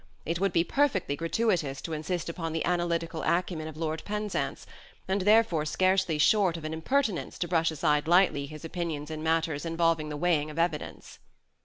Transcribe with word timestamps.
It 0.25 0.39
would 0.39 0.51
be 0.51 0.63
perfectly 0.63 1.15
gratuitous 1.15 1.79
to 1.83 1.93
insist 1.93 2.27
upon 2.27 2.53
the 2.53 2.65
analytical 2.65 3.21
acumen 3.21 3.67
of 3.67 3.77
Lord 3.77 4.01
Penzance, 4.03 4.65
and 5.07 5.21
therefore 5.21 5.63
scarcely 5.63 6.17
short 6.17 6.57
of 6.57 6.65
an 6.65 6.73
impertinence 6.73 7.37
to 7.37 7.47
brush 7.47 7.69
aside 7.69 8.07
lightly 8.07 8.47
his 8.47 8.65
opinions 8.65 9.11
in 9.11 9.21
matters 9.21 9.63
involving 9.63 10.09
the 10.09 10.17
weighing 10.17 10.49
of 10.49 10.57
evidence. 10.57 11.19